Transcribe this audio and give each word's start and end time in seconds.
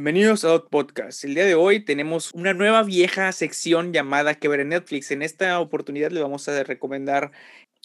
Bienvenidos 0.00 0.46
a 0.46 0.52
Out 0.52 0.70
Podcast. 0.70 1.24
El 1.24 1.34
día 1.34 1.44
de 1.44 1.54
hoy 1.54 1.84
tenemos 1.84 2.32
una 2.32 2.54
nueva 2.54 2.82
vieja 2.82 3.30
sección 3.32 3.92
llamada 3.92 4.34
Que 4.34 4.48
ver 4.48 4.60
en 4.60 4.70
Netflix. 4.70 5.10
En 5.10 5.20
esta 5.20 5.60
oportunidad 5.60 6.10
le 6.10 6.22
vamos 6.22 6.48
a 6.48 6.62
recomendar 6.62 7.32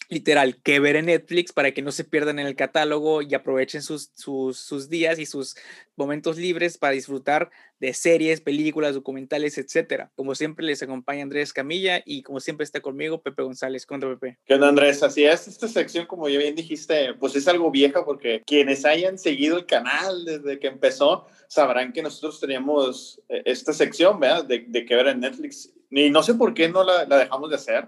literal 0.08 0.56
que 0.62 0.80
ver 0.80 0.96
en 0.96 1.06
Netflix 1.06 1.52
para 1.52 1.72
que 1.72 1.82
no 1.82 1.92
se 1.92 2.04
pierdan 2.04 2.38
en 2.38 2.46
el 2.46 2.56
catálogo 2.56 3.22
y 3.22 3.34
aprovechen 3.34 3.82
sus, 3.82 4.10
sus, 4.14 4.58
sus, 4.58 4.88
días 4.88 5.18
y 5.18 5.26
sus 5.26 5.56
momentos 5.96 6.36
libres 6.36 6.78
para 6.78 6.92
disfrutar 6.92 7.50
de 7.80 7.92
series, 7.92 8.40
películas, 8.40 8.94
documentales, 8.94 9.58
etcétera. 9.58 10.10
Como 10.14 10.34
siempre 10.34 10.64
les 10.64 10.82
acompaña 10.82 11.22
Andrés 11.22 11.52
Camilla 11.52 12.02
y 12.04 12.22
como 12.22 12.40
siempre 12.40 12.64
está 12.64 12.80
conmigo 12.80 13.20
Pepe 13.20 13.42
González. 13.42 13.84
Contra 13.86 14.08
Pepe. 14.10 14.38
¿Qué 14.46 14.54
onda 14.54 14.68
Andrés? 14.68 15.02
Así 15.02 15.24
es, 15.24 15.48
esta 15.48 15.68
sección 15.68 16.06
como 16.06 16.28
ya 16.28 16.38
bien 16.38 16.54
dijiste, 16.54 17.14
pues 17.14 17.36
es 17.36 17.46
algo 17.48 17.70
vieja 17.70 18.04
porque 18.04 18.42
quienes 18.46 18.84
hayan 18.84 19.18
seguido 19.18 19.58
el 19.58 19.66
canal 19.66 20.24
desde 20.24 20.58
que 20.58 20.68
empezó 20.68 21.26
sabrán 21.48 21.92
que 21.92 22.02
nosotros 22.02 22.40
teníamos 22.40 23.20
eh, 23.28 23.42
esta 23.44 23.72
sección, 23.72 24.18
¿verdad? 24.20 24.44
De, 24.44 24.64
de 24.66 24.84
que 24.84 24.94
ver 24.94 25.08
en 25.08 25.20
Netflix. 25.20 25.72
Y 25.90 26.10
no 26.10 26.22
sé 26.22 26.34
por 26.34 26.54
qué 26.54 26.68
no 26.68 26.82
la, 26.82 27.04
la 27.04 27.18
dejamos 27.18 27.50
de 27.50 27.56
hacer 27.56 27.86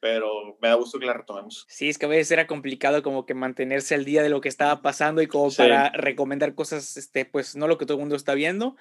pero 0.00 0.56
me 0.60 0.68
da 0.68 0.74
gusto 0.74 0.98
que 0.98 1.06
la 1.06 1.14
retomemos. 1.14 1.66
Sí, 1.68 1.88
es 1.88 1.98
que 1.98 2.06
a 2.06 2.08
veces 2.08 2.30
era 2.30 2.46
complicado 2.46 3.02
como 3.02 3.26
que 3.26 3.34
mantenerse 3.34 3.94
al 3.94 4.04
día 4.04 4.22
de 4.22 4.28
lo 4.28 4.40
que 4.40 4.48
estaba 4.48 4.82
pasando 4.82 5.22
y 5.22 5.26
como 5.26 5.50
sí. 5.50 5.58
para 5.58 5.90
recomendar 5.90 6.54
cosas, 6.54 6.96
este, 6.96 7.24
pues 7.24 7.56
no 7.56 7.68
lo 7.68 7.78
que 7.78 7.86
todo 7.86 7.96
el 7.96 8.02
mundo 8.02 8.16
está 8.16 8.34
viendo. 8.34 8.76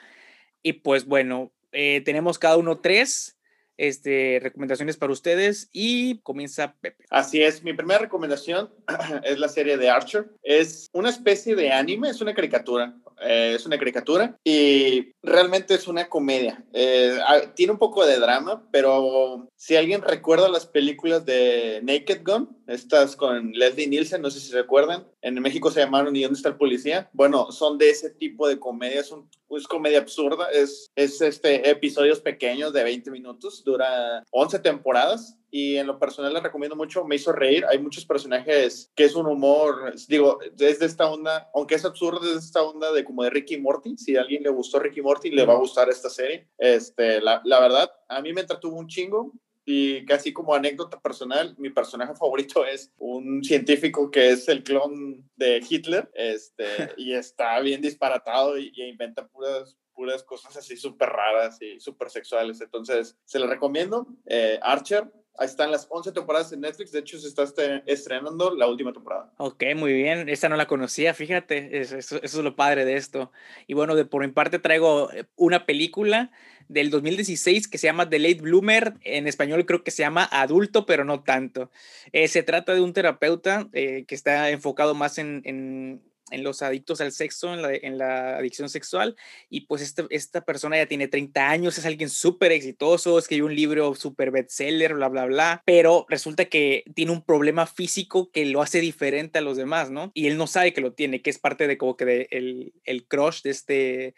Y 0.64 0.74
pues 0.74 1.06
bueno, 1.06 1.52
eh, 1.72 2.02
tenemos 2.02 2.40
cada 2.40 2.58
uno 2.58 2.80
tres 2.80 3.38
este, 3.78 4.40
recomendaciones 4.42 4.98
para 4.98 5.14
ustedes 5.14 5.70
y 5.72 6.20
comienza 6.22 6.76
Pepe. 6.82 7.06
Así 7.10 7.42
es, 7.42 7.64
mi 7.64 7.74
primera 7.74 8.00
recomendación 8.00 8.74
es 9.24 9.40
la 9.40 9.48
serie 9.48 9.78
de 9.78 9.90
Archer. 9.90 10.32
Es 10.44 10.90
una 10.94 11.10
especie 11.10 11.56
de 11.56 11.72
anime, 11.72 12.10
es 12.10 12.22
una 12.22 12.34
caricatura. 12.34 12.96
Eh, 13.22 13.54
es 13.56 13.66
una 13.66 13.78
caricatura 13.78 14.38
y 14.44 15.12
realmente 15.22 15.74
es 15.74 15.88
una 15.88 16.08
comedia. 16.10 16.64
Eh, 16.74 17.18
tiene 17.56 17.74
un 17.74 17.80
poco 17.80 18.06
de 18.06 18.20
drama, 18.20 18.68
pero 18.72 19.50
si 19.56 19.76
alguien 19.76 20.02
recuerda 20.02 20.50
las 20.50 20.66
películas 20.66 21.26
de 21.26 21.80
Naked 21.84 22.22
Gun, 22.24 22.57
estas 22.68 23.16
con 23.16 23.52
Leslie 23.54 23.88
Nielsen, 23.88 24.22
no 24.22 24.30
sé 24.30 24.40
si 24.40 24.50
se 24.50 24.58
recuerdan, 24.58 25.08
en 25.22 25.42
México 25.42 25.72
se 25.72 25.80
llamaron 25.80 26.16
¿Y 26.16 26.24
dónde 26.24 26.38
está 26.38 26.50
el 26.50 26.58
policía? 26.58 27.10
Bueno, 27.14 27.52
son 27.52 27.78
de 27.78 27.90
ese 27.90 28.10
tipo 28.12 28.48
de 28.48 28.60
comedia, 28.60 29.02
es, 29.02 29.12
un, 29.12 29.30
es 29.50 29.68
comedia 29.68 30.00
absurda, 30.00 30.50
es, 30.52 30.92
es 30.96 31.22
este, 31.22 31.70
episodios 31.70 32.20
pequeños 32.20 32.74
de 32.74 32.84
20 32.84 33.12
minutos, 33.12 33.64
dura 33.64 34.24
11 34.32 34.60
temporadas 34.60 35.38
y 35.50 35.78
en 35.78 35.88
lo 35.88 35.98
personal 35.98 36.34
les 36.34 36.44
recomiendo 36.44 36.76
mucho, 36.76 37.06
me 37.06 37.16
hizo 37.16 37.32
reír, 37.32 37.66
hay 37.66 37.80
muchos 37.80 38.06
personajes 38.06 38.92
que 38.96 39.06
es 39.06 39.16
un 39.16 39.28
humor, 39.28 39.94
digo, 40.08 40.40
desde 40.54 40.86
esta 40.86 41.10
onda, 41.10 41.50
aunque 41.56 41.76
es 41.76 41.86
absurdo, 41.86 42.20
desde 42.20 42.40
esta 42.40 42.62
onda 42.64 42.92
de 42.92 43.04
como 43.04 43.24
de 43.24 43.30
Ricky 43.30 43.58
Morty, 43.58 43.98
si 43.98 44.18
a 44.18 44.22
alguien 44.22 44.44
le 44.44 44.50
gustó 44.50 44.80
Ricky 44.80 45.02
Morty, 45.02 45.32
le 45.32 45.46
va 45.46 45.54
a 45.54 45.58
gustar 45.58 45.90
esta 45.90 46.10
serie, 46.10 46.50
este, 46.58 47.22
la, 47.22 47.42
la 47.46 47.60
verdad, 47.60 47.92
a 48.10 48.22
mí 48.22 48.34
me 48.34 48.42
entretuvo 48.42 48.78
un 48.78 48.88
chingo, 48.88 49.32
y 49.70 50.06
casi 50.06 50.32
como 50.32 50.56
anécdota 50.56 50.98
personal, 51.02 51.54
mi 51.58 51.70
personaje 51.70 52.16
favorito 52.16 52.66
es 52.66 52.94
un 52.98 53.44
científico 53.44 54.10
que 54.10 54.30
es 54.30 54.48
el 54.48 54.64
clon 54.64 55.30
de 55.36 55.62
Hitler, 55.70 56.10
este, 56.14 56.66
y 56.98 57.14
está 57.14 57.60
bien 57.60 57.82
disparatado 57.82 58.58
y, 58.58 58.72
y 58.74 58.84
inventa 58.84 59.28
puras 59.28 59.78
puras 59.94 60.24
cosas 60.24 60.56
así 60.56 60.78
súper 60.78 61.10
raras 61.10 61.60
y 61.60 61.80
súper 61.80 62.12
sexuales. 62.12 62.62
Entonces, 62.62 63.18
se 63.26 63.40
lo 63.40 63.48
recomiendo. 63.48 64.08
Eh, 64.28 64.60
Archer, 64.62 65.12
ahí 65.38 65.46
están 65.46 65.72
las 65.72 65.88
11 65.90 66.12
temporadas 66.12 66.52
en 66.52 66.62
Netflix. 66.62 66.92
De 66.92 67.00
hecho, 67.00 67.18
se 67.20 67.28
está 67.28 67.44
estrenando 67.86 68.56
la 68.56 68.68
última 68.68 68.92
temporada. 68.92 69.32
Ok, 69.38 69.64
muy 69.76 69.94
bien. 69.94 70.30
Esta 70.30 70.50
no 70.50 70.56
la 70.56 70.68
conocía, 70.68 71.14
fíjate. 71.14 71.80
Eso, 71.80 71.98
eso, 71.98 72.20
es 72.22 72.34
lo 72.36 72.56
padre 72.56 72.86
de 72.86 72.96
esto. 72.96 73.32
Y 73.68 73.74
bueno, 73.74 73.96
de, 73.96 74.06
por 74.06 74.26
mi 74.26 74.32
parte 74.32 74.60
traigo 74.60 75.10
una 75.36 75.66
película 75.66 76.32
del 76.68 76.90
2016 76.90 77.68
que 77.68 77.78
se 77.78 77.88
llama 77.88 78.10
The 78.10 78.20
Late 78.20 78.42
Bloomer. 78.42 78.96
En 79.02 79.28
español 79.28 79.66
creo 79.66 79.84
que 79.84 79.92
se 79.92 80.04
llama 80.04 80.28
Adulto, 80.32 80.86
pero 80.86 81.06
no 81.06 81.24
tanto. 81.24 81.72
Eh, 82.12 82.28
se 82.28 82.44
trata 82.44 82.74
de 82.74 82.82
un 82.82 82.94
terapeuta 82.94 83.70
eh, 83.74 84.06
que 84.08 84.16
está 84.16 84.50
enfocado 84.50 84.96
más 84.96 85.18
en, 85.18 85.42
en 85.46 86.02
en 86.32 86.44
los 86.44 86.62
adictos 86.62 87.02
al 87.02 87.12
sexo, 87.12 87.54
en 87.54 87.62
la, 87.62 87.74
en 87.74 87.98
la 87.98 88.38
adicción 88.38 88.70
sexual, 88.70 89.16
y 89.50 89.62
pues 89.62 89.82
este, 89.82 90.06
esta 90.10 90.44
persona 90.44 90.78
ya 90.78 90.86
tiene 90.86 91.08
30 91.08 91.50
años, 91.50 91.78
es 91.78 91.86
alguien 91.86 92.10
súper 92.10 92.52
exitoso, 92.52 93.18
escribió 93.18 93.46
un 93.46 93.56
libro 93.56 93.96
súper 93.96 94.32
bestseller, 94.32 94.94
bla, 94.94 95.08
bla, 95.10 95.26
bla, 95.26 95.64
pero 95.66 96.06
resulta 96.10 96.46
que 96.46 96.84
tiene 96.96 97.12
un 97.12 97.24
problema 97.24 97.66
físico 97.68 98.32
que 98.32 98.46
lo 98.46 98.62
hace 98.62 98.80
diferente 98.82 99.40
a 99.40 99.42
los 99.42 99.58
demás, 99.58 99.90
¿no? 99.90 100.12
Y 100.14 100.28
él 100.28 100.38
no 100.38 100.48
sabe 100.48 100.74
que 100.74 100.82
lo 100.82 100.94
tiene, 100.94 101.22
que 101.22 101.30
es 101.30 101.40
parte 101.40 101.68
de 101.68 101.78
como 101.78 101.98
que 101.98 102.06
de 102.06 102.28
el, 102.32 102.74
el 102.84 103.06
crush 103.06 103.42
de 103.42 103.50
este 103.50 104.16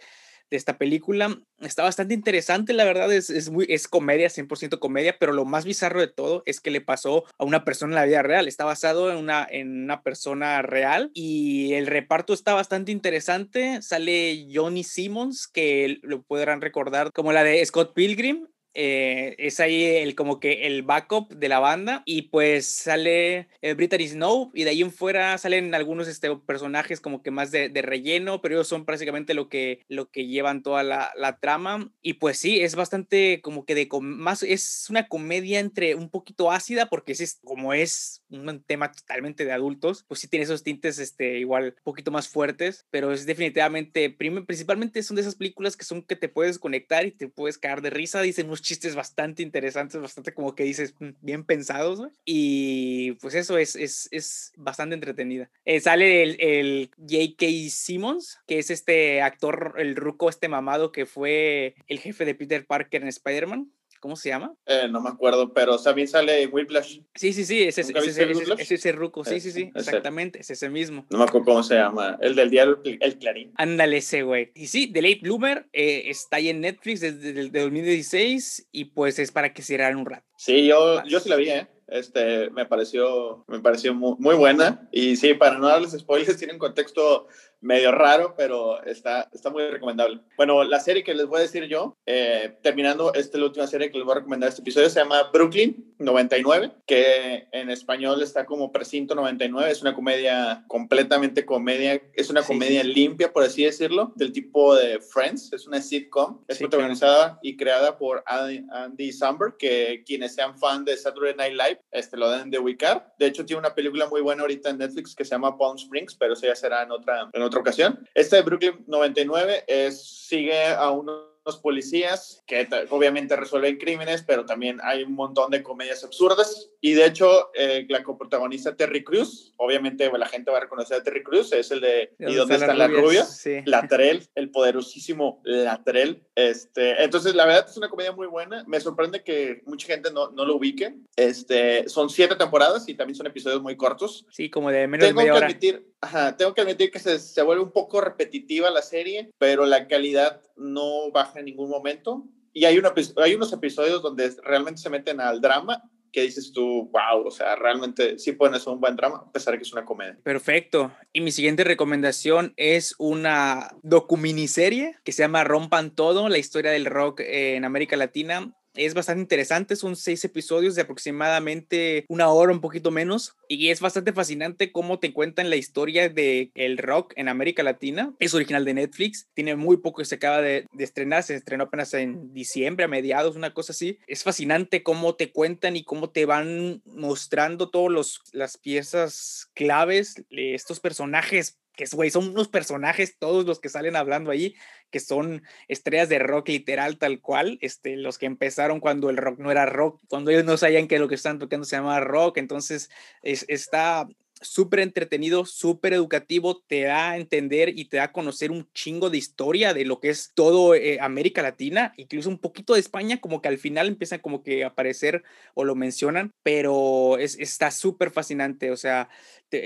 de 0.50 0.58
esta 0.58 0.78
película. 0.78 1.40
Está 1.60 1.84
bastante 1.84 2.14
interesante, 2.14 2.74
la 2.74 2.86
verdad, 2.86 3.12
es, 3.12 3.30
es, 3.30 3.50
muy, 3.50 3.66
es 3.70 3.88
comedia, 3.88 4.28
100% 4.28 4.80
comedia, 4.80 5.18
pero 5.20 5.34
lo 5.34 5.46
más 5.46 5.66
bizarro 5.66 6.00
de 6.00 6.08
todo 6.08 6.44
es 6.46 6.60
que 6.60 6.72
le 6.72 6.82
pasó 6.82 7.26
a 7.38 7.44
una 7.44 7.64
persona 7.64 7.92
en 7.92 7.96
la 7.96 8.06
vida 8.06 8.24
real. 8.24 8.48
Está 8.48 8.66
basado 8.66 9.12
en 9.12 9.18
una, 9.18 9.48
en 9.50 9.84
una 9.84 10.02
persona 10.02 10.62
real 10.62 11.12
y 11.14 11.74
el 11.74 11.88
reparto 11.88 12.34
está 12.34 12.54
bastante 12.54 12.92
interesante. 12.92 13.82
Sale 13.82 14.48
Johnny 14.54 14.84
Simmons, 14.84 15.48
que 15.48 16.00
lo 16.02 16.24
podrán 16.24 16.62
recordar 16.62 17.12
como 17.14 17.32
la 17.32 17.44
de 17.44 17.66
Scott 17.66 17.94
Pilgrim, 17.94 18.48
eh, 18.82 19.36
es 19.40 19.60
ahí 19.60 19.84
el 19.84 20.16
como 20.16 20.40
que 20.40 20.66
el 20.66 20.84
backup 20.84 21.34
de 21.34 21.50
la 21.50 21.60
banda 21.60 22.02
y 22.06 22.22
pues 22.24 22.66
sale 22.66 23.50
eh, 23.62 23.74
Brittany 23.74 24.08
Snow 24.08 24.52
y 24.54 24.64
de 24.64 24.70
ahí 24.70 24.82
en 24.82 24.94
fuera 24.94 25.38
salen 25.38 25.76
algunos 25.76 26.08
este, 26.08 26.34
personajes 26.38 27.02
como 27.02 27.22
que 27.22 27.30
más 27.30 27.52
de, 27.52 27.68
de, 27.68 27.82
relleno 27.82 28.42
pero 28.42 28.56
ellos 28.56 28.70
son 28.70 28.86
prácticamente 28.86 29.34
lo 29.34 29.50
que, 29.50 29.82
lo 29.90 30.10
que 30.10 30.28
llevan 30.28 30.64
toda 30.64 30.84
la, 30.84 31.12
la 31.18 31.42
trama. 31.42 31.92
Y 32.02 32.14
pues 32.14 32.38
sí, 32.38 32.62
es 32.62 32.76
bastante 32.76 33.42
como 33.42 33.66
que 33.66 33.76
de 33.76 33.90
más, 34.00 34.44
es 34.44 34.88
una 34.90 35.10
comedia 35.10 35.60
entre 35.60 35.96
un 35.96 36.10
poquito 36.10 36.50
ácida 36.50 36.86
porque 36.86 37.12
es 37.12 37.42
como 37.44 37.74
es 37.74 38.24
un 38.30 38.64
tema 38.64 38.94
totalmente 38.94 39.44
de 39.44 39.52
adultos, 39.52 40.06
pues 40.08 40.22
sí 40.22 40.30
tiene 40.30 40.46
esos 40.46 40.64
tintes 40.64 41.00
este, 41.00 41.40
igual 41.40 41.76
un 41.80 41.84
poquito 41.84 42.12
más 42.12 42.30
fuertes, 42.30 42.86
pero 42.92 43.12
es 43.12 43.26
definitivamente, 43.26 44.10
principalmente 44.10 45.04
son 45.04 45.16
de 45.16 45.24
esas 45.24 45.36
películas 45.36 45.76
que 45.76 45.84
son 45.84 46.02
que 46.02 46.16
te 46.16 46.30
puedes 46.30 46.60
conectar 46.60 47.06
y 47.06 47.12
te 47.12 47.28
puedes 47.28 47.58
caer 47.58 47.82
de 47.82 47.90
risa, 47.90 48.22
dicen 48.22 48.48
unos 48.48 48.69
chistes 48.70 48.96
bastante 48.96 49.42
interesantes, 49.42 50.00
bastante 50.00 50.32
como 50.32 50.54
que 50.54 50.64
dices, 50.64 50.94
mm, 51.00 51.10
bien 51.22 51.44
pensados, 51.44 52.08
y 52.24 53.14
pues 53.14 53.34
eso 53.34 53.58
es, 53.58 53.76
es, 53.76 54.08
es 54.12 54.54
bastante 54.58 54.94
entretenida. 54.94 55.50
Eh, 55.66 55.80
sale 55.80 56.22
el, 56.22 56.38
el 56.40 56.92
J.K. 56.98 57.48
Simmons, 57.72 58.40
que 58.48 58.60
es 58.60 58.70
este 58.70 59.24
actor, 59.24 59.74
el 59.78 59.96
ruco, 59.96 60.30
este 60.30 60.50
mamado 60.50 60.92
que 60.92 61.08
fue 61.08 61.74
el 61.88 62.00
jefe 62.00 62.26
de 62.26 62.36
Peter 62.36 62.66
Parker 62.66 63.02
en 63.02 63.08
Spider-Man. 63.08 63.72
¿Cómo 64.00 64.16
se 64.16 64.30
llama? 64.30 64.54
Eh, 64.66 64.88
no 64.90 65.02
me 65.02 65.10
acuerdo, 65.10 65.54
pero 65.54 65.78
también 65.78 66.08
sale 66.08 66.48
Whiplash. 66.48 67.00
Sí, 67.16 67.34
sí, 67.34 67.46
sí, 67.46 67.64
ese 67.64 67.82
es 67.82 67.90
ese, 67.90 68.00
ese, 68.00 68.32
ese, 68.58 68.76
ese, 68.76 68.92
ruco, 68.92 69.26
sí, 69.26 69.40
sí, 69.40 69.52
sí, 69.52 69.72
exactamente, 69.76 70.40
es 70.40 70.50
ese 70.50 70.70
mismo. 70.70 71.06
No 71.10 71.18
me 71.18 71.24
acuerdo 71.24 71.46
cómo 71.46 71.64
se 71.64 71.76
llama, 71.76 72.18
el 72.22 72.36
del 72.36 72.50
diario 72.50 72.82
El 72.84 73.18
Clarín. 73.18 73.52
Ándale 73.56 73.98
ese, 73.98 74.24
güey. 74.24 74.52
Y 74.56 74.68
sí, 74.68 74.92
The 74.92 75.02
Late 75.02 75.20
Bloomer 75.24 75.68
eh, 75.74 76.04
está 76.06 76.38
ahí 76.38 76.50
en 76.50 76.62
Netflix 76.62 77.02
desde 77.02 77.30
el 77.32 77.52
2016 77.52 78.70
y 78.72 78.86
pues 78.86 79.20
es 79.20 79.32
para 79.32 79.54
que 79.54 79.62
se 79.62 79.80
un 79.96 80.06
rato. 80.06 80.26
Sí, 80.38 80.68
yo, 80.68 81.04
yo 81.06 81.20
sí 81.20 81.30
la 81.30 81.36
vi, 81.36 81.50
¿eh? 81.50 81.68
Este, 81.88 82.50
me 82.52 82.66
pareció, 82.66 83.44
me 83.48 83.60
pareció 83.60 83.94
muy, 83.94 84.16
muy, 84.20 84.36
buena. 84.36 84.88
Y 84.92 85.16
sí, 85.16 85.34
para 85.34 85.58
no 85.58 85.68
darles 85.68 85.92
spoilers, 85.92 86.38
tiene 86.38 86.54
un 86.54 86.60
contexto 86.60 87.28
medio 87.62 87.92
raro, 87.92 88.36
pero 88.38 88.84
está, 88.84 89.30
está 89.34 89.50
muy 89.50 89.64
recomendable. 89.68 90.22
Bueno, 90.38 90.64
la 90.64 90.80
serie 90.80 91.04
que 91.04 91.14
les 91.14 91.26
voy 91.26 91.40
a 91.40 91.44
decir 91.44 91.66
yo, 91.66 91.98
eh, 92.06 92.58
terminando, 92.62 93.14
esta 93.14 93.38
es 93.38 93.42
la 93.42 93.48
última 93.48 93.68
serie 93.68 93.92
que 93.92 93.98
les 93.98 94.06
voy 94.06 94.14
a 94.14 94.20
recomendar 94.20 94.50
este 94.50 94.62
episodio, 94.62 94.90
se 94.90 95.00
llama 95.00 95.30
Brooklyn 95.32 95.94
99, 96.00 96.72
que 96.86 97.48
en 97.52 97.70
español 97.70 98.22
está 98.22 98.46
como 98.46 98.72
Precinto 98.72 99.16
99, 99.16 99.72
es 99.72 99.82
una 99.82 99.94
comedia 99.94 100.64
completamente 100.68 101.46
comedia, 101.46 102.02
es 102.14 102.30
una 102.30 102.44
comedia 102.44 102.82
sí, 102.82 102.94
limpia, 102.94 103.32
por 103.32 103.44
así 103.44 103.64
decirlo, 103.64 104.14
del 104.16 104.32
tipo 104.32 104.76
de 104.76 105.00
Friends, 105.00 105.52
es 105.54 105.68
una 105.68 105.82
sitcom, 105.82 106.42
es 106.48 106.58
sí, 106.58 106.64
protagonizada 106.64 107.26
claro. 107.26 107.40
y 107.42 107.58
creada 107.58 107.98
por 107.98 108.24
Andy, 108.26 108.66
Andy 108.72 109.12
Samberg, 109.12 109.58
que 109.58 110.04
quienes 110.06 110.36
sean 110.36 110.58
fan 110.58 110.86
de 110.86 110.96
Saturday 110.96 111.36
Night 111.36 111.54
Live, 111.54 111.82
este, 111.92 112.18
lo 112.18 112.30
deben 112.30 112.50
de 112.50 112.60
ubicar. 112.60 113.14
De 113.18 113.28
hecho, 113.28 113.46
tiene 113.46 113.60
una 113.60 113.76
película 113.76 114.08
muy 114.08 114.22
buena 114.22 114.44
ahorita 114.44 114.70
en 114.70 114.78
Netflix 114.78 115.16
que 115.16 115.26
se 115.26 115.32
llama 115.32 115.58
Palm 115.58 115.76
Springs, 115.76 116.16
pero 116.16 116.34
eso 116.34 116.46
ya 116.46 116.56
será 116.56 116.84
en 116.84 116.92
otra, 116.92 117.30
en 117.34 117.42
otra 117.42 117.49
ocasión. 117.58 118.08
Este 118.14 118.36
de 118.36 118.42
Brooklyn 118.44 118.84
99 118.88 119.64
es, 119.68 120.28
sigue 120.28 120.68
a 120.68 120.92
unos 120.92 121.30
policías 121.62 122.44
que 122.46 122.68
obviamente 122.90 123.36
resuelven 123.36 123.78
crímenes, 123.78 124.24
pero 124.24 124.46
también 124.46 124.80
hay 124.84 125.04
un 125.04 125.14
montón 125.14 125.50
de 125.50 125.64
comedias 125.64 126.04
absurdas. 126.04 126.70
Y 126.82 126.94
de 126.94 127.06
hecho, 127.06 127.50
eh, 127.56 127.86
la 127.90 128.04
coprotagonista 128.04 128.76
Terry 128.76 129.04
Cruz, 129.04 129.54
obviamente 129.58 130.10
la 130.18 130.28
gente 130.28 130.50
va 130.50 130.58
a 130.58 130.62
reconocer 130.62 130.98
a 130.98 131.04
Terry 131.04 131.24
Cruz, 131.24 131.52
es 131.52 131.72
el 131.72 131.82
de 131.82 132.14
¿Y 132.20 132.36
dónde 132.36 132.56
están 132.56 132.78
las 132.78 132.92
rubias? 132.92 133.38
Sí. 133.38 133.62
Latrell, 133.66 134.28
el 134.36 134.50
poderosísimo 134.50 135.42
Latrell. 135.44 136.24
Este, 136.36 137.04
entonces, 137.04 137.36
la 137.36 137.46
verdad 137.46 137.66
es 137.70 137.76
una 137.76 137.90
comedia 137.90 138.14
muy 138.14 138.28
buena. 138.28 138.64
Me 138.66 138.80
sorprende 138.80 139.24
que 139.24 139.62
mucha 139.66 139.88
gente 139.88 140.12
no, 140.12 140.32
no 140.32 140.46
lo 140.46 140.56
ubique. 140.56 140.96
Este, 141.16 141.90
son 141.90 142.10
siete 142.10 142.36
temporadas 142.36 142.88
y 142.88 142.94
también 142.94 143.16
son 143.16 143.28
episodios 143.28 143.62
muy 143.62 143.76
cortos. 143.76 144.26
Sí, 144.32 144.50
como 144.50 144.72
de 144.72 144.88
menos 144.88 145.06
Tengo 145.06 145.20
de 145.20 145.26
media 145.26 145.34
que 145.34 145.38
hora. 145.38 145.48
admitir, 145.48 145.94
ajá, 146.00 146.38
tengo 146.38 146.54
que 146.54 146.62
admitir 146.62 146.92
que 146.92 147.00
se, 147.00 147.20
se 147.20 147.42
vuelve 147.42 147.64
un 147.64 147.72
poco 147.72 148.00
repetitiva 148.00 148.70
la 148.70 148.82
serie, 148.82 149.32
pero 149.38 149.66
la 149.66 149.88
calidad 149.88 150.42
no 150.56 151.12
baja 151.12 151.40
en 151.40 151.46
ningún 151.46 151.70
momento. 151.70 152.24
Y 152.54 152.66
hay, 152.66 152.78
una, 152.78 152.94
hay 153.18 153.36
unos 153.36 153.54
episodios 153.54 154.02
donde 154.02 154.34
realmente 154.44 154.82
se 154.82 154.90
meten 154.90 155.20
al 155.20 155.42
drama 155.42 155.84
que 156.12 156.22
dices 156.22 156.52
tú, 156.52 156.90
wow, 156.92 157.26
o 157.26 157.32
sea, 157.32 157.56
realmente 157.56 158.20
sí 158.20 158.32
pueden 158.34 158.56
hacer 158.56 158.74
un 158.74 158.80
buen 158.80 158.96
drama, 158.96 159.24
a 159.28 159.32
pesar 159.32 159.54
de 159.54 159.60
que 159.60 159.64
es 159.64 159.74
una 159.74 159.86
comedia. 159.86 160.18
Perfecto. 160.24 160.92
Y 161.14 161.22
mi 161.22 161.32
siguiente 161.32 161.64
recomendación 161.64 162.54
es 162.58 162.96
una 162.98 163.76
documiniserie 163.84 164.96
que 165.04 165.12
se 165.12 165.24
llama 165.24 165.44
Rompan 165.44 165.92
Todo, 165.92 166.30
la 166.30 166.38
historia 166.38 166.72
del 166.72 166.86
rock 166.86 167.22
en 167.22 167.66
América 167.66 167.96
Latina. 167.96 168.54
Es 168.74 168.94
bastante 168.94 169.22
interesante, 169.22 169.76
son 169.76 169.96
seis 169.96 170.24
episodios 170.26 170.76
de 170.76 170.84
aproximadamente 170.84 172.06
una 172.08 172.30
hora, 172.30 172.52
un 172.52 172.62
poquito 172.62 172.92
menos, 172.92 173.36
y 173.48 173.70
es 173.70 173.80
bastante 173.80 174.14
fascinante 174.14 174.72
cómo 174.72 175.00
te 175.00 175.14
cuentan 175.14 175.50
la 175.50 175.56
historia 175.56 176.10
de 176.10 176.52
el 176.56 176.78
rock 176.78 177.14
en 177.16 177.30
América 177.30 177.64
Latina. 177.64 178.14
Es 178.20 178.34
original 178.34 178.66
de 178.66 178.74
Netflix, 178.74 179.28
tiene 179.34 179.56
muy 179.56 179.78
poco 179.78 180.04
se 180.06 180.16
acaba 180.16 180.42
de, 180.42 180.66
de, 180.72 180.84
estrenar, 180.84 181.24
se 181.24 181.36
estrenó 181.36 181.66
apenas 181.66 181.94
en 181.94 182.34
diciembre, 182.34 182.86
a 182.86 182.88
mediados, 182.88 183.36
una 183.36 183.54
cosa 183.54 183.74
así. 183.74 184.00
Es 184.08 184.24
fascinante 184.24 184.84
cómo 184.84 185.16
te 185.16 185.32
cuentan 185.32 185.76
y 185.76 185.84
cómo 185.84 186.10
te 186.10 186.26
van 186.26 186.82
mostrando 186.86 187.70
todas 187.70 188.22
las 188.32 188.58
piezas 188.58 189.50
claves, 189.54 190.24
estos 190.30 190.80
personajes 190.80 191.59
que 191.80 191.86
güey, 191.96 192.10
son 192.10 192.28
unos 192.28 192.50
personajes 192.50 193.18
todos 193.18 193.46
los 193.46 193.62
que 193.62 193.70
salen 193.70 193.96
hablando 193.96 194.32
ahí, 194.32 194.54
que 194.92 195.00
son 195.00 195.44
estrellas 195.70 196.10
de 196.10 196.20
rock 196.20 196.50
literal 196.50 196.98
tal 196.98 197.22
cual, 197.22 197.58
este, 197.62 197.96
los 197.96 198.18
que 198.18 198.26
empezaron 198.26 198.82
cuando 198.82 199.10
el 199.10 199.16
rock 199.16 199.40
no 199.40 199.50
era 199.50 199.66
rock, 199.66 200.02
cuando 200.10 200.30
ellos 200.30 200.44
no 200.44 200.58
sabían 200.58 200.90
que 200.90 201.00
lo 201.00 201.08
que 201.08 201.16
están 201.16 201.40
tocando 201.40 201.66
se 201.66 201.78
llamaba 201.78 202.02
rock, 202.02 202.36
entonces 202.36 202.90
es, 203.22 203.46
está 203.48 204.10
súper 204.42 204.82
entretenido, 204.82 205.46
súper 205.46 205.94
educativo, 205.94 206.62
te 206.68 206.84
da 206.84 207.12
a 207.12 207.18
entender 207.18 207.70
y 207.78 207.86
te 207.86 207.98
da 207.98 208.06
a 208.06 208.12
conocer 208.12 208.52
un 208.52 208.70
chingo 208.74 209.10
de 209.10 209.18
historia 209.18 209.74
de 209.74 209.86
lo 209.86 210.00
que 210.00 210.10
es 210.10 210.32
todo 210.34 210.76
eh, 210.76 210.98
América 211.02 211.42
Latina, 211.42 211.94
incluso 211.98 212.30
un 212.30 212.40
poquito 212.40 212.74
de 212.74 212.80
España, 212.80 213.20
como 213.22 213.42
que 213.42 213.50
al 213.50 213.58
final 213.58 213.88
empiezan 213.88 214.20
como 214.20 214.44
que 214.44 214.64
a 214.64 214.68
aparecer 214.68 215.24
o 215.54 215.64
lo 215.64 215.76
mencionan, 215.76 216.34
pero 216.44 217.18
es, 217.20 217.38
está 217.40 217.72
súper 217.72 218.12
fascinante, 218.12 218.72
o 218.72 218.78
sea, 218.78 219.10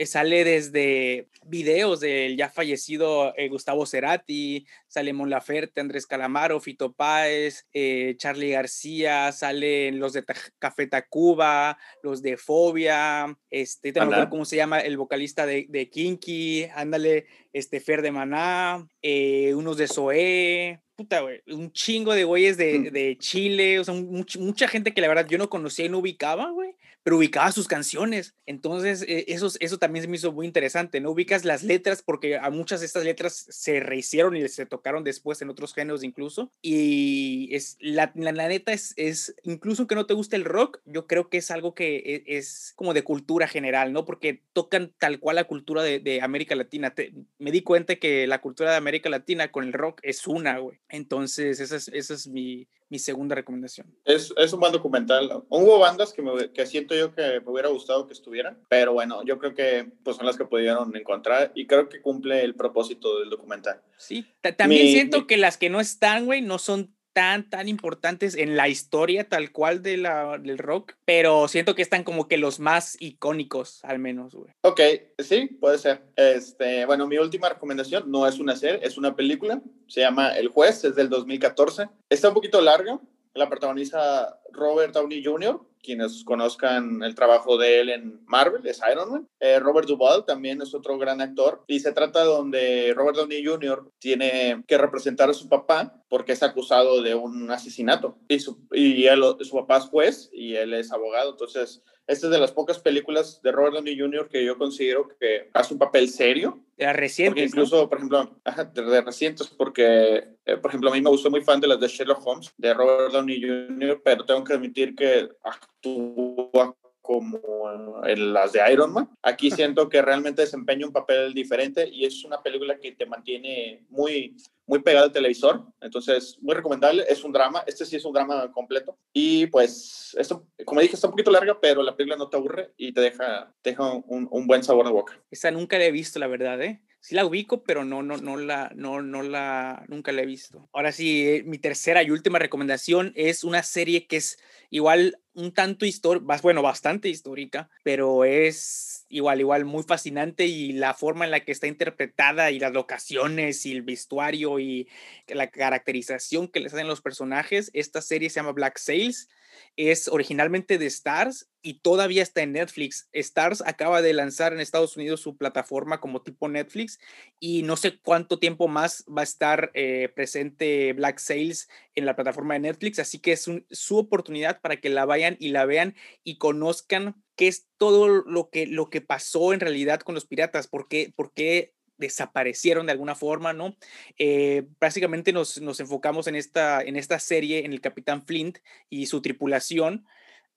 sale 0.06 0.44
desde 0.44 1.28
videos 1.46 2.00
del 2.00 2.38
ya 2.38 2.50
fallecido 2.50 3.34
eh, 3.36 3.50
Gustavo 3.50 3.86
Cerati, 3.86 4.66
sale 4.88 5.14
Mon 5.14 5.30
Laferte, 5.30 5.82
Andrés 5.82 6.08
Calamaro, 6.08 6.60
Fito 6.60 6.94
Páez, 6.94 7.68
eh, 7.74 8.16
Charlie 8.18 8.52
García, 8.52 9.32
salen 9.32 10.00
los 10.00 10.14
de 10.14 10.24
Café 10.60 10.88
Tacuba, 10.88 11.78
los 12.02 12.22
de 12.22 12.38
Fobia, 12.38 13.38
este, 13.50 13.94
cómo 14.30 14.46
se 14.46 14.56
llama 14.56 14.80
el 14.80 14.98
vocalista 14.98 15.46
de, 15.46 15.66
de 15.70 15.90
Kinky, 15.90 16.68
ándale, 16.76 17.26
este 17.52 17.80
Fer 17.80 18.02
de 18.02 18.12
Maná, 18.12 18.88
eh, 19.02 19.54
unos 19.56 19.78
de 19.78 19.88
Zoé, 19.88 20.83
puta, 20.96 21.22
güey, 21.22 21.42
un 21.48 21.72
chingo 21.72 22.14
de 22.14 22.24
güeyes 22.24 22.58
de, 22.58 22.80
mm. 22.80 22.84
de 22.94 23.18
Chile, 23.20 23.80
o 23.80 23.84
sea, 23.84 23.94
mucha 23.94 24.68
gente 24.68 24.94
que 24.94 25.02
la 25.02 25.08
verdad 25.08 25.28
yo 25.28 25.38
no 25.38 25.50
conocía 25.50 25.86
y 25.86 25.90
no 25.90 26.00
ubicaba, 26.00 26.50
güey 26.52 26.76
pero 27.04 27.18
ubicaba 27.18 27.52
sus 27.52 27.68
canciones. 27.68 28.34
Entonces, 28.46 29.04
eh, 29.04 29.26
eso, 29.28 29.50
eso 29.60 29.78
también 29.78 30.04
se 30.04 30.10
me 30.10 30.16
hizo 30.16 30.32
muy 30.32 30.46
interesante, 30.46 31.02
¿no? 31.02 31.12
Ubicas 31.12 31.46
las 31.46 31.62
letras 31.64 32.02
porque 32.02 32.38
a 32.38 32.50
muchas 32.50 32.80
de 32.80 32.86
estas 32.86 33.04
letras 33.04 33.46
se 33.50 33.82
rehicieron 33.82 34.36
y 34.36 34.48
se 34.48 34.66
tocaron 34.66 35.04
después 35.04 35.42
en 35.42 35.50
otros 35.50 35.74
géneros 35.74 36.04
incluso. 36.04 36.52
Y 36.62 37.50
es, 37.54 37.78
la, 37.80 38.12
la, 38.16 38.48
neta 38.48 38.72
es, 38.72 38.94
es, 38.96 39.36
incluso 39.44 39.86
que 39.86 39.96
no 39.96 40.06
te 40.06 40.14
guste 40.14 40.38
el 40.38 40.46
rock, 40.46 40.80
yo 40.86 41.06
creo 41.06 41.30
que 41.30 41.38
es 41.38 41.52
algo 41.52 41.76
que 41.76 41.98
e, 41.98 42.38
es, 42.38 42.74
como 42.76 42.94
de 42.94 43.04
cultura 43.04 43.48
general, 43.48 43.92
¿no? 43.92 44.06
Porque 44.06 44.42
tocan 44.54 44.94
tal 44.98 45.20
cual 45.20 45.36
la 45.36 45.44
cultura 45.44 45.84
de, 45.84 46.00
de 46.00 46.22
América 46.22 46.56
Latina. 46.56 46.94
me 47.38 47.52
di 47.52 47.62
cuenta 47.62 47.98
que 47.98 48.28
la 48.28 48.40
cultura 48.40 48.72
de 48.72 48.78
América 48.78 49.10
Latina 49.10 49.52
con 49.52 49.66
el 49.66 49.74
rock 49.74 50.00
es 50.04 50.26
una, 50.26 50.58
güey. 50.60 50.80
Entonces, 50.94 51.60
esa 51.60 51.76
es, 51.76 51.88
esa 51.88 52.14
es 52.14 52.28
mi, 52.28 52.68
mi 52.88 53.00
segunda 53.00 53.34
recomendación. 53.34 53.88
Es, 54.06 54.32
es 54.38 54.54
un 54.54 54.60
buen 54.60 54.72
documental. 54.72 55.44
Hubo 55.50 55.80
bandas 55.80 56.14
que, 56.14 56.22
me, 56.22 56.52
que 56.52 56.68
siento 56.68 56.94
yo 56.94 57.16
que 57.16 57.42
me 57.42 57.52
hubiera 57.52 57.70
gustado 57.70 58.06
que 58.06 58.14
estuvieran, 58.14 58.60
pero 58.70 58.94
bueno, 58.94 59.24
yo 59.26 59.40
creo 59.40 59.56
que 59.56 59.92
pues, 60.04 60.18
son 60.18 60.28
las 60.28 60.38
que 60.38 60.46
pudieron 60.46 60.96
encontrar 60.96 61.52
y 61.56 61.66
creo 61.66 61.90
que 61.90 62.00
cumple 62.00 62.44
el 62.44 62.54
propósito 62.54 63.20
del 63.20 63.32
documental. 63.32 63.82
Sí, 63.98 64.24
también 64.56 64.90
siento 64.90 65.26
que 65.26 65.38
las 65.38 65.58
que 65.58 65.72
no 65.72 65.80
están, 65.80 66.28
güey, 66.28 66.44
no 66.44 66.60
son 66.60 66.94
tan, 67.14 67.50
tan 67.50 67.68
importantes 67.68 68.36
en 68.36 68.58
la 68.58 68.68
historia 68.68 69.30
tal 69.30 69.52
cual 69.52 69.82
de 69.82 69.98
la, 69.98 70.38
del 70.38 70.58
rock, 70.58 70.94
pero 71.06 71.48
siento 71.48 71.76
que 71.76 71.82
están 71.82 72.04
como 72.04 72.28
que 72.28 72.38
los 72.38 72.60
más 72.60 72.98
icónicos, 73.00 73.80
al 73.84 74.00
menos, 74.00 74.34
güey. 74.34 74.52
Ok, 74.62 74.82
sí, 75.20 75.46
puede 75.60 75.78
ser. 75.78 76.02
Este, 76.16 76.86
bueno, 76.86 77.08
mi 77.08 77.18
última 77.18 77.50
recomendación 77.50 78.12
no 78.12 78.28
es 78.28 78.40
una 78.40 78.56
serie, 78.56 78.80
es 78.84 78.98
una 78.98 79.16
película. 79.16 79.62
Se 79.88 80.02
llama 80.02 80.36
El 80.36 80.48
Juez, 80.48 80.84
es 80.84 80.96
del 80.96 81.10
2014. 81.10 81.88
Está 82.10 82.30
un 82.30 82.34
poquito 82.34 82.62
larga. 82.62 83.00
La 83.34 83.50
protagoniza 83.50 84.40
Robert 84.52 84.94
Downey 84.94 85.24
Jr., 85.24 85.60
quienes 85.84 86.24
conozcan 86.24 87.04
el 87.04 87.14
trabajo 87.14 87.58
de 87.58 87.82
él 87.82 87.90
en 87.90 88.24
Marvel, 88.26 88.66
es 88.66 88.82
Iron 88.90 89.12
Man. 89.12 89.28
Eh, 89.40 89.60
Robert 89.60 89.88
Duvall 89.88 90.26
también 90.26 90.62
es 90.62 90.74
otro 90.74 90.98
gran 90.98 91.20
actor. 91.20 91.64
Y 91.68 91.82
se 91.82 91.92
trata 91.92 92.24
donde 92.24 92.94
Robert 92.96 93.18
Downey 93.18 93.46
Jr. 93.46 93.92
tiene 94.00 94.64
que 94.66 94.78
representar 94.78 95.30
a 95.30 95.34
su 95.34 95.50
papá 95.50 96.02
porque 96.08 96.32
es 96.32 96.42
acusado 96.42 97.02
de 97.02 97.16
un 97.16 97.52
asesinato. 97.52 98.18
Y 98.30 98.40
su, 98.40 98.66
y 98.72 99.06
su 99.42 99.56
papá 99.58 99.78
es 99.78 99.86
juez 99.86 100.30
y 100.32 100.56
él 100.56 100.74
es 100.74 100.92
abogado. 100.92 101.32
Entonces, 101.32 101.84
esta 102.06 102.28
es 102.28 102.32
de 102.32 102.40
las 102.40 102.52
pocas 102.52 102.80
películas 102.80 103.42
de 103.42 103.52
Robert 103.52 103.76
Downey 103.76 103.98
Jr. 103.98 104.28
que 104.28 104.44
yo 104.44 104.58
considero 104.58 105.08
que 105.20 105.50
hace 105.54 105.74
un 105.74 105.80
papel 105.80 106.10
serio. 106.10 106.60
De 106.78 106.86
las 106.86 106.96
recientes. 106.96 107.46
incluso, 107.46 107.88
por 107.88 107.98
ejemplo, 107.98 108.40
de, 108.74 109.02
recientes, 109.02 109.48
porque, 109.48 110.28
eh, 110.46 110.58
por 110.58 110.72
ejemplo, 110.72 110.90
a 110.90 110.94
mí 110.94 111.02
me 111.02 111.10
gustó 111.10 111.30
muy 111.30 111.42
fan 111.42 111.62
de 111.62 111.68
las 111.68 111.80
de 111.80 111.88
Sherlock 111.88 112.26
Holmes, 112.26 112.54
de 112.58 112.74
Robert 112.74 113.14
Downey 113.14 113.42
Jr., 113.42 114.02
pero 114.04 114.26
tengo 114.26 114.44
que 114.44 114.54
admitir 114.54 114.96
que 114.96 115.30
actúa 115.44 116.76
como 117.04 118.02
en 118.06 118.34
las 118.34 118.54
de 118.54 118.62
Iron 118.72 118.94
Man. 118.94 119.10
Aquí 119.22 119.52
siento 119.52 119.90
que 119.90 120.02
realmente 120.02 120.42
desempeña 120.42 120.88
un 120.88 120.94
papel 120.94 121.34
diferente 121.34 121.88
y 121.88 122.06
es 122.06 122.24
una 122.24 122.42
película 122.42 122.80
que 122.80 122.94
te 122.94 123.06
mantiene 123.06 123.86
muy, 123.90 124.38
muy 124.66 124.80
pegado 124.80 125.06
al 125.06 125.12
televisor. 125.12 125.66
Entonces, 125.82 126.38
muy 126.42 126.56
recomendable. 126.56 127.06
Es 127.10 127.24
un 127.26 127.34
drama. 127.34 127.64
Este 127.68 127.86
sí 127.86 127.98
es 127.98 128.06
un 128.06 128.14
drama 128.14 128.52
completo. 128.54 128.98
Y 129.12 129.48
pues, 129.48 130.16
esto, 130.18 130.48
como 130.64 130.80
dije, 130.80 130.96
está 130.96 131.08
un 131.08 131.12
poquito 131.12 131.30
larga, 131.30 131.60
pero 131.60 131.84
la 131.84 131.96
película 131.96 132.18
no 132.18 132.30
te 132.30 132.38
aburre 132.38 132.74
y 132.78 132.94
te 132.94 133.02
deja, 133.02 133.54
deja 133.62 133.94
un, 133.94 134.28
un 134.32 134.48
buen 134.48 134.64
sabor 134.64 134.86
de 134.86 134.94
boca. 134.94 135.22
Esa 135.30 135.52
nunca 135.52 135.78
la 135.78 135.84
he 135.84 135.92
visto, 135.92 136.20
la 136.20 136.28
verdad, 136.28 136.62
¿eh? 136.62 136.82
sí 137.04 137.16
la 137.16 137.26
ubico, 137.26 137.64
pero 137.64 137.84
no, 137.84 138.02
no, 138.02 138.16
no 138.16 138.38
la, 138.38 138.72
no, 138.76 139.02
no 139.02 139.24
la, 139.24 139.84
nunca 139.90 140.14
la 140.14 140.22
he 140.22 140.26
visto. 140.26 140.70
Ahora 140.72 140.94
sí, 140.94 141.42
mi 141.46 141.58
tercera 141.58 142.02
y 142.02 142.12
última 142.12 142.40
recomendación 142.40 143.12
es 143.16 143.44
una 143.44 143.62
serie 143.62 144.08
que 144.08 144.16
es 144.16 144.40
igual 144.70 145.20
un 145.34 145.52
tanto 145.52 145.86
histórica, 145.86 146.38
bueno, 146.42 146.62
bastante 146.62 147.10
histórica, 147.10 147.70
pero 147.84 148.26
es 148.26 149.03
igual, 149.14 149.40
igual 149.40 149.66
muy 149.66 149.84
fascinante 149.84 150.46
y 150.46 150.74
la 150.74 150.94
forma 150.94 151.26
en 151.26 151.32
la 151.32 151.42
que 151.42 151.52
está 151.52 151.68
interpretada 151.68 152.52
y 152.52 152.60
las 152.60 152.74
locaciones 152.74 153.66
y 153.66 153.72
el 153.72 153.82
vestuario 153.82 154.60
y 154.60 154.90
la 155.28 155.50
caracterización 155.50 156.48
que 156.48 156.60
les 156.60 156.74
hacen 156.74 156.88
los 156.88 157.02
personajes. 157.02 157.70
Esta 157.74 158.02
serie 158.02 158.30
se 158.30 158.36
llama 158.36 158.52
Black 158.52 158.78
Sails 158.78 159.30
es 159.76 160.08
originalmente 160.08 160.78
de 160.78 160.86
Stars 160.86 161.50
y 161.62 161.76
todavía 161.76 162.22
está 162.22 162.42
en 162.42 162.54
Netflix. 162.54 163.08
Stars 163.12 163.64
acaba 163.66 164.02
de 164.02 164.14
lanzar 164.14 164.54
en 164.54 164.60
Estados 164.60 164.98
Unidos 164.98 165.22
su 165.22 165.38
plataforma 165.38 166.00
como 166.00 166.22
tipo 166.22 166.50
Netflix 166.50 167.00
y 167.40 167.64
no 167.64 167.76
sé 167.78 167.98
cuánto 168.00 168.40
tiempo 168.40 168.68
más 168.68 169.06
va 169.06 169.22
a 169.22 169.24
estar 169.24 169.72
eh, 169.74 170.10
presente 170.14 170.94
Black 170.94 171.20
Sails 171.20 171.70
en 171.96 172.06
la 172.06 172.16
plataforma 172.16 172.56
de 172.56 172.62
Netflix, 172.62 173.00
así 173.00 173.20
que 173.20 173.34
es 173.34 173.50
su 173.72 173.98
oportunidad 173.98 174.62
para 174.62 174.78
que 174.78 174.90
la 174.90 175.06
vayan 175.06 175.38
y 175.40 175.50
la 175.50 175.66
vean 175.66 175.96
y 176.24 176.38
conozcan 176.38 177.16
qué 177.36 177.48
es 177.48 177.68
todo 177.78 178.08
lo 178.08 178.50
que, 178.50 178.68
lo 178.68 178.90
que 178.90 179.02
pasó 179.02 179.54
en 179.54 179.60
realidad 179.60 180.02
con 180.02 180.16
los 180.16 180.26
piratas, 180.26 180.68
por 180.68 180.88
qué, 180.88 181.12
por 181.16 181.34
qué 181.34 181.74
desaparecieron 181.98 182.86
de 182.86 182.92
alguna 182.92 183.16
forma, 183.16 183.54
¿no? 183.54 183.78
Eh, 184.18 184.68
básicamente 184.80 185.32
nos, 185.32 185.62
nos, 185.62 185.80
enfocamos 185.80 186.28
en 186.28 186.36
esta, 186.36 186.82
en 186.82 186.96
esta 186.96 187.20
serie, 187.20 187.66
en 187.66 187.74
el 187.74 187.82
Capitán 187.82 188.26
Flint 188.26 188.60
y 188.90 189.06
su 189.06 189.22
tripulación, 189.22 190.06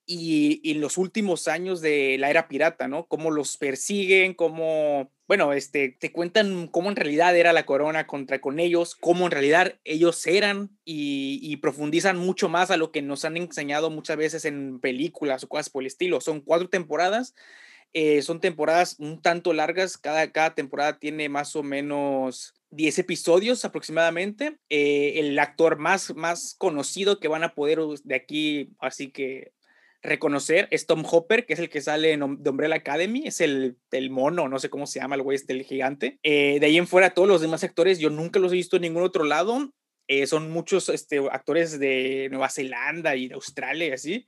y, 0.06 0.70
en 0.70 0.80
los 0.80 0.98
últimos 0.98 1.48
años 1.48 1.80
de 1.80 2.16
la 2.18 2.30
era 2.30 2.48
pirata, 2.48 2.88
¿no? 2.88 3.06
Cómo 3.06 3.30
los 3.30 3.56
persiguen, 3.56 4.34
cómo, 4.34 5.12
bueno, 5.28 5.52
este, 5.52 5.88
te 5.88 6.12
cuentan 6.12 6.68
cómo 6.68 6.88
en 6.88 6.96
realidad 6.96 7.36
era 7.36 7.52
la 7.52 7.66
corona 7.66 8.06
contra 8.06 8.40
con 8.40 8.60
ellos, 8.60 8.94
cómo 8.94 9.26
en 9.26 9.32
realidad 9.32 9.74
ellos 9.84 10.26
eran 10.26 10.70
y, 10.84 11.56
profundizan 11.56 12.16
mucho 12.16 12.48
más 12.48 12.70
a 12.70 12.76
lo 12.76 12.92
que 12.92 13.02
nos 13.02 13.24
han 13.24 13.36
enseñado 13.36 13.90
muchas 13.90 14.16
veces 14.16 14.44
en 14.44 14.78
películas 14.78 15.42
o 15.42 15.48
cosas 15.48 15.70
por 15.70 15.82
el 15.82 15.88
estilo. 15.88 16.20
Son 16.20 16.40
cuatro 16.40 16.68
temporadas 16.68 17.34
eh, 17.98 18.20
son 18.20 18.40
temporadas 18.40 18.96
un 18.98 19.22
tanto 19.22 19.54
largas, 19.54 19.96
cada, 19.96 20.30
cada 20.30 20.54
temporada 20.54 20.98
tiene 20.98 21.30
más 21.30 21.56
o 21.56 21.62
menos 21.62 22.54
10 22.70 22.98
episodios 22.98 23.64
aproximadamente. 23.64 24.58
Eh, 24.68 25.14
el 25.16 25.38
actor 25.38 25.78
más, 25.78 26.14
más 26.14 26.54
conocido 26.58 27.20
que 27.20 27.28
van 27.28 27.42
a 27.42 27.54
poder 27.54 27.78
de 28.04 28.14
aquí, 28.14 28.70
así 28.80 29.10
que 29.10 29.52
reconocer 30.06 30.68
es 30.70 30.86
Tom 30.86 31.04
Hopper, 31.08 31.46
que 31.46 31.52
es 31.52 31.58
el 31.58 31.68
que 31.68 31.80
sale 31.80 32.12
en 32.12 32.42
The 32.42 32.50
Umbrella 32.50 32.76
Academy, 32.76 33.26
es 33.26 33.40
el, 33.40 33.76
el 33.90 34.10
mono, 34.10 34.48
no 34.48 34.58
sé 34.58 34.70
cómo 34.70 34.86
se 34.86 35.00
llama 35.00 35.16
el 35.16 35.22
güey, 35.22 35.36
este, 35.36 35.52
el 35.52 35.62
gigante. 35.62 36.18
Eh, 36.22 36.58
de 36.60 36.66
ahí 36.66 36.76
en 36.78 36.86
fuera, 36.86 37.10
todos 37.10 37.28
los 37.28 37.40
demás 37.40 37.62
actores, 37.64 37.98
yo 37.98 38.10
nunca 38.10 38.40
los 38.40 38.52
he 38.52 38.56
visto 38.56 38.76
en 38.76 38.82
ningún 38.82 39.02
otro 39.02 39.24
lado. 39.24 39.72
Eh, 40.08 40.26
son 40.26 40.50
muchos 40.50 40.88
este, 40.88 41.18
actores 41.30 41.78
de 41.78 42.28
Nueva 42.30 42.48
Zelanda 42.48 43.16
y 43.16 43.28
de 43.28 43.34
Australia 43.34 43.88
y 43.88 43.92
así. 43.92 44.26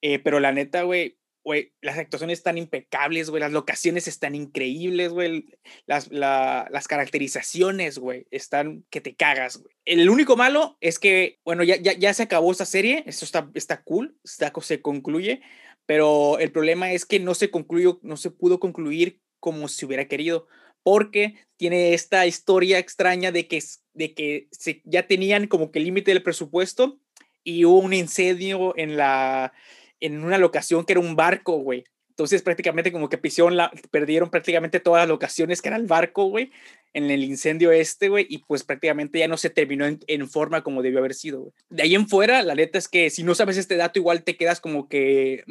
Eh, 0.00 0.18
pero 0.18 0.38
la 0.38 0.52
neta, 0.52 0.82
güey, 0.82 1.17
güey, 1.44 1.72
las 1.80 1.98
actuaciones 1.98 2.38
están 2.38 2.58
impecables, 2.58 3.30
güey, 3.30 3.40
las 3.40 3.52
locaciones 3.52 4.08
están 4.08 4.34
increíbles, 4.34 5.10
güey, 5.10 5.46
las, 5.86 6.10
las 6.10 6.88
caracterizaciones, 6.88 7.98
güey, 7.98 8.26
están 8.30 8.84
que 8.90 9.00
te 9.00 9.16
cagas, 9.16 9.58
güey. 9.58 9.74
El 9.84 10.10
único 10.10 10.36
malo 10.36 10.76
es 10.80 10.98
que, 10.98 11.38
bueno, 11.44 11.64
ya, 11.64 11.76
ya, 11.76 11.92
ya 11.94 12.12
se 12.12 12.24
acabó 12.24 12.52
esta 12.52 12.66
serie, 12.66 13.04
esto 13.06 13.24
está, 13.24 13.50
está 13.54 13.82
cool, 13.82 14.18
está, 14.22 14.52
se 14.60 14.82
concluye, 14.82 15.40
pero 15.86 16.38
el 16.38 16.52
problema 16.52 16.92
es 16.92 17.06
que 17.06 17.18
no 17.20 17.34
se 17.34 17.50
concluyó, 17.50 17.98
no 18.02 18.16
se 18.16 18.30
pudo 18.30 18.60
concluir 18.60 19.20
como 19.40 19.68
se 19.68 19.86
hubiera 19.86 20.06
querido, 20.06 20.46
porque 20.82 21.36
tiene 21.56 21.94
esta 21.94 22.26
historia 22.26 22.78
extraña 22.78 23.32
de 23.32 23.48
que, 23.48 23.62
de 23.94 24.14
que 24.14 24.48
se, 24.52 24.82
ya 24.84 25.06
tenían 25.06 25.46
como 25.46 25.70
que 25.70 25.80
límite 25.80 26.12
del 26.12 26.22
presupuesto 26.22 27.00
y 27.42 27.64
hubo 27.64 27.78
un 27.78 27.94
incendio 27.94 28.76
en 28.76 28.96
la 28.96 29.52
en 30.00 30.24
una 30.24 30.38
locación 30.38 30.84
que 30.84 30.92
era 30.92 31.00
un 31.00 31.16
barco, 31.16 31.56
güey. 31.56 31.84
Entonces 32.18 32.42
prácticamente 32.42 32.90
como 32.90 33.08
que 33.08 33.20
la, 33.52 33.70
perdieron 33.92 34.28
prácticamente 34.28 34.80
todas 34.80 35.02
las 35.02 35.08
locaciones 35.08 35.62
que 35.62 35.68
era 35.68 35.76
el 35.76 35.86
barco, 35.86 36.24
güey, 36.24 36.50
en 36.92 37.12
el 37.12 37.22
incendio 37.22 37.70
este, 37.70 38.08
güey, 38.08 38.26
y 38.28 38.38
pues 38.38 38.64
prácticamente 38.64 39.20
ya 39.20 39.28
no 39.28 39.36
se 39.36 39.50
terminó 39.50 39.86
en, 39.86 40.28
forma 40.28 40.64
como 40.64 40.82
debió 40.82 40.98
haber 40.98 41.14
sido, 41.14 41.40
güey. 41.40 41.52
De 41.70 41.84
ahí 41.84 41.94
en 41.94 42.08
fuera, 42.08 42.42
la 42.42 42.56
neta 42.56 42.76
es 42.76 42.88
que 42.88 43.10
si 43.10 43.22
no 43.22 43.36
sabes 43.36 43.56
este 43.56 43.76
dato, 43.76 44.00
igual 44.00 44.24
te 44.24 44.36
quedas 44.36 44.60
como 44.60 44.88
que, 44.88 45.44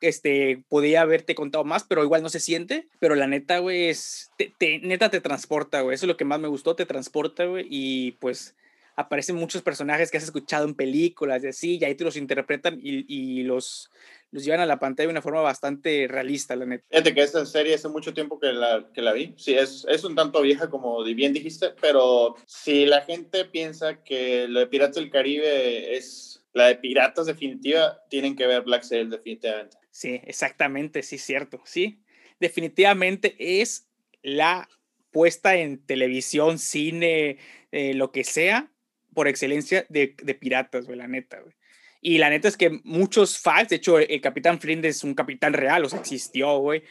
este, 0.00 0.62
podía 0.68 1.00
haberte 1.00 1.34
contado 1.34 1.64
más, 1.64 1.82
pero 1.82 2.04
igual 2.04 2.22
no 2.22 2.28
se 2.28 2.38
siente, 2.38 2.86
pero 3.00 3.16
la 3.16 3.26
neta, 3.26 3.58
güey, 3.58 3.88
es, 3.88 4.30
te, 4.36 4.78
neta 4.78 5.10
te 5.10 5.20
transporta, 5.20 5.80
güey, 5.80 5.96
eso 5.96 6.06
es 6.06 6.08
lo 6.08 6.16
que 6.16 6.24
más 6.24 6.38
me 6.38 6.46
gustó, 6.46 6.76
te 6.76 6.86
transporta, 6.86 7.46
güey, 7.46 7.66
y 7.68 8.12
pues 8.12 8.54
aparecen 9.00 9.36
muchos 9.36 9.62
personajes 9.62 10.10
que 10.10 10.18
has 10.18 10.24
escuchado 10.24 10.64
en 10.66 10.74
películas 10.74 11.42
y 11.42 11.48
así, 11.48 11.78
y 11.78 11.84
ahí 11.84 11.94
te 11.94 12.04
los 12.04 12.16
interpretan 12.16 12.78
y, 12.82 13.04
y 13.08 13.42
los, 13.42 13.90
los 14.30 14.44
llevan 14.44 14.60
a 14.60 14.66
la 14.66 14.78
pantalla 14.78 15.08
de 15.08 15.12
una 15.12 15.22
forma 15.22 15.40
bastante 15.40 16.06
realista, 16.08 16.54
la 16.56 16.66
neta. 16.66 16.84
Fíjate 16.88 17.14
que 17.14 17.22
esta 17.22 17.44
serie 17.46 17.74
hace 17.74 17.88
mucho 17.88 18.14
tiempo 18.14 18.38
que 18.38 18.52
la, 18.52 18.88
que 18.92 19.02
la 19.02 19.12
vi. 19.12 19.34
Sí, 19.36 19.54
es, 19.54 19.86
es 19.88 20.04
un 20.04 20.14
tanto 20.14 20.42
vieja 20.42 20.70
como 20.70 21.02
bien 21.02 21.32
dijiste, 21.32 21.70
pero 21.80 22.36
si 22.46 22.86
la 22.86 23.02
gente 23.02 23.44
piensa 23.44 24.02
que 24.02 24.46
lo 24.48 24.60
de 24.60 24.66
Piratas 24.66 24.96
del 24.96 25.10
Caribe 25.10 25.96
es 25.96 26.42
la 26.52 26.66
de 26.66 26.76
Piratas 26.76 27.26
definitiva, 27.26 28.02
tienen 28.08 28.36
que 28.36 28.46
ver 28.46 28.62
Black 28.62 28.82
Sail 28.82 29.10
definitivamente. 29.10 29.76
Sí, 29.90 30.20
exactamente, 30.24 31.02
sí, 31.02 31.18
cierto, 31.18 31.60
sí. 31.64 32.00
Definitivamente 32.38 33.36
es 33.38 33.88
la 34.22 34.68
puesta 35.10 35.56
en 35.56 35.84
televisión, 35.84 36.58
cine, 36.58 37.38
eh, 37.72 37.94
lo 37.94 38.12
que 38.12 38.24
sea, 38.24 38.70
por 39.14 39.28
excelencia 39.28 39.86
de, 39.88 40.14
de 40.22 40.34
piratas, 40.34 40.86
güey, 40.86 40.98
la 40.98 41.08
neta, 41.08 41.40
güey. 41.40 41.54
Y 42.02 42.18
la 42.18 42.30
neta 42.30 42.48
es 42.48 42.56
que 42.56 42.80
muchos 42.84 43.38
fans, 43.38 43.68
de 43.68 43.76
hecho, 43.76 43.98
el 43.98 44.20
Capitán 44.20 44.58
Flynn 44.58 44.84
es 44.84 45.04
un 45.04 45.14
capitán 45.14 45.52
real, 45.52 45.84
o 45.84 45.88
sea, 45.88 46.00
existió, 46.00 46.58
güey. 46.58 46.82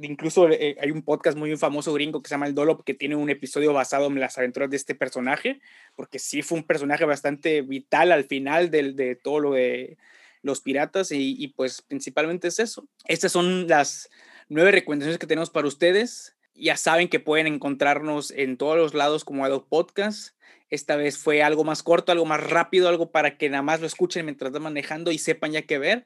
Incluso 0.00 0.48
eh, 0.48 0.76
hay 0.80 0.90
un 0.90 1.02
podcast 1.02 1.36
muy 1.36 1.54
famoso 1.56 1.92
gringo 1.92 2.22
que 2.22 2.28
se 2.28 2.34
llama 2.34 2.46
El 2.46 2.54
Dolop, 2.54 2.82
que 2.82 2.94
tiene 2.94 3.14
un 3.14 3.28
episodio 3.28 3.72
basado 3.72 4.06
en 4.06 4.18
las 4.18 4.38
aventuras 4.38 4.70
de 4.70 4.76
este 4.76 4.94
personaje, 4.94 5.60
porque 5.94 6.18
sí 6.18 6.42
fue 6.42 6.58
un 6.58 6.64
personaje 6.64 7.04
bastante 7.04 7.60
vital 7.62 8.10
al 8.10 8.24
final 8.24 8.70
de, 8.70 8.92
de 8.92 9.16
todo 9.16 9.38
lo 9.38 9.52
de 9.52 9.98
los 10.42 10.62
piratas, 10.62 11.12
y, 11.12 11.36
y 11.38 11.48
pues 11.48 11.82
principalmente 11.82 12.48
es 12.48 12.58
eso. 12.58 12.88
Estas 13.06 13.32
son 13.32 13.68
las 13.68 14.10
nueve 14.48 14.72
recomendaciones 14.72 15.18
que 15.18 15.26
tenemos 15.26 15.50
para 15.50 15.68
ustedes. 15.68 16.33
Ya 16.54 16.76
saben 16.76 17.08
que 17.08 17.20
pueden 17.20 17.46
encontrarnos 17.46 18.30
en 18.30 18.56
todos 18.56 18.76
los 18.76 18.94
lados 18.94 19.24
como 19.24 19.44
Adobe 19.44 19.66
Podcast 19.68 20.34
esta 20.74 20.96
vez 20.96 21.18
fue 21.18 21.42
algo 21.42 21.64
más 21.64 21.82
corto, 21.82 22.12
algo 22.12 22.26
más 22.26 22.42
rápido, 22.42 22.88
algo 22.88 23.10
para 23.10 23.38
que 23.38 23.48
nada 23.48 23.62
más 23.62 23.80
lo 23.80 23.86
escuchen 23.86 24.24
mientras 24.24 24.48
están 24.48 24.62
manejando 24.62 25.12
y 25.12 25.18
sepan 25.18 25.52
ya 25.52 25.62
qué 25.62 25.78
ver. 25.78 26.04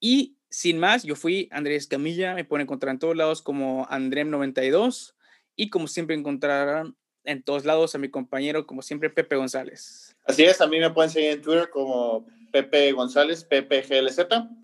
Y 0.00 0.36
sin 0.48 0.78
más, 0.78 1.02
yo 1.02 1.16
fui 1.16 1.48
Andrés 1.50 1.86
Camilla, 1.86 2.34
me 2.34 2.44
pueden 2.44 2.64
encontrar 2.64 2.92
en 2.92 2.98
todos 2.98 3.16
lados 3.16 3.42
como 3.42 3.86
Andrem92 3.88 5.14
y 5.54 5.70
como 5.70 5.86
siempre 5.86 6.16
encontrarán 6.16 6.96
en 7.24 7.42
todos 7.42 7.64
lados 7.64 7.94
a 7.94 7.98
mi 7.98 8.08
compañero, 8.08 8.66
como 8.66 8.82
siempre, 8.82 9.10
Pepe 9.10 9.36
González. 9.36 10.16
Así 10.24 10.44
es, 10.44 10.60
a 10.60 10.66
mí 10.66 10.78
me 10.78 10.90
pueden 10.90 11.10
seguir 11.10 11.30
en 11.32 11.42
Twitter 11.42 11.68
como 11.70 12.26
Pepe 12.56 12.92
González, 12.92 13.44
PPGLZ. 13.44 14.20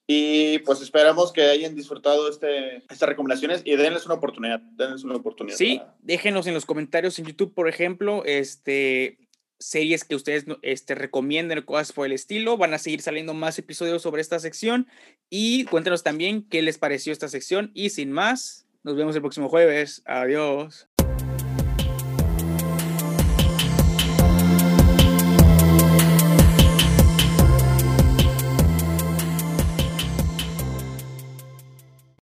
Y 0.07 0.61
pues 0.61 0.81
esperamos 0.81 1.31
que 1.31 1.43
hayan 1.43 1.75
disfrutado 1.75 2.27
este, 2.31 2.77
estas 2.77 3.07
recomendaciones 3.07 3.61
y 3.67 3.77
denles 3.77 4.07
una 4.07 4.15
oportunidad. 4.15 4.61
Denles 4.61 5.05
una 5.05 5.17
oportunidad. 5.17 5.59
Sí, 5.59 5.83
déjenos 6.01 6.47
en 6.47 6.55
los 6.55 6.65
comentarios 6.65 7.19
en 7.19 7.27
YouTube, 7.27 7.53
por 7.53 7.69
ejemplo, 7.69 8.23
este, 8.25 9.19
series 9.59 10.05
que 10.05 10.15
ustedes 10.15 10.47
este, 10.63 10.95
recomienden, 10.95 11.61
cosas 11.63 11.93
por 11.93 12.07
el 12.07 12.13
estilo. 12.13 12.57
Van 12.57 12.73
a 12.73 12.79
seguir 12.79 13.03
saliendo 13.03 13.35
más 13.35 13.59
episodios 13.59 14.01
sobre 14.01 14.23
esta 14.23 14.39
sección 14.39 14.89
y 15.29 15.65
cuéntenos 15.67 16.03
también 16.03 16.49
qué 16.49 16.63
les 16.63 16.79
pareció 16.79 17.13
esta 17.13 17.29
sección. 17.29 17.73
Y 17.75 17.91
sin 17.91 18.11
más, 18.11 18.67
nos 18.85 18.97
vemos 18.97 19.15
el 19.17 19.21
próximo 19.21 19.51
jueves. 19.51 20.03
Adiós. 20.07 20.89